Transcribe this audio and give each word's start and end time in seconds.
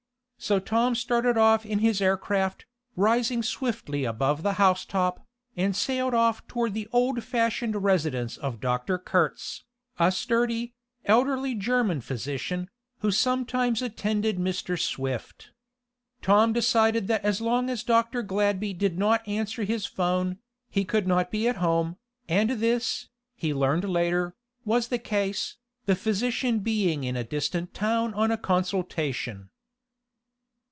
So 0.43 0.57
Tom 0.59 0.95
started 0.95 1.37
off 1.37 1.67
in 1.67 1.77
his 1.79 2.01
air 2.01 2.17
craft, 2.17 2.65
rising 2.95 3.43
swiftly 3.43 4.05
above 4.05 4.41
the 4.41 4.53
housetop, 4.53 5.23
and 5.55 5.75
sailed 5.75 6.15
off 6.15 6.47
toward 6.47 6.73
the 6.73 6.87
old 6.91 7.23
fashioned 7.23 7.83
residence 7.83 8.37
of 8.37 8.59
Dr. 8.59 8.97
Kurtz, 8.97 9.65
a 9.99 10.11
sturdy, 10.11 10.73
elderly 11.05 11.53
German 11.53 12.01
physician, 12.01 12.71
who 13.01 13.11
sometimes 13.11 13.83
attended 13.83 14.39
Mr. 14.39 14.79
Swift. 14.81 15.51
Tom 16.23 16.53
decided 16.53 17.07
that 17.07 17.23
as 17.23 17.39
long 17.39 17.69
as 17.69 17.83
Dr. 17.83 18.23
Gladby 18.23 18.73
did 18.75 18.97
not 18.97 19.25
answer 19.27 19.63
his 19.63 19.85
'phone, 19.85 20.39
he 20.71 20.83
could 20.83 21.05
not 21.05 21.29
be 21.29 21.47
at 21.47 21.57
home, 21.57 21.97
and 22.27 22.49
this, 22.49 23.09
he 23.35 23.53
learned 23.53 23.85
later, 23.87 24.33
was 24.65 24.87
the 24.87 24.97
case, 24.97 25.57
the 25.85 25.95
physician 25.95 26.61
being 26.61 27.03
in 27.03 27.15
a 27.15 27.23
distant 27.23 27.75
town 27.75 28.11
on 28.15 28.31
a 28.31 28.37
consultation. 28.39 29.49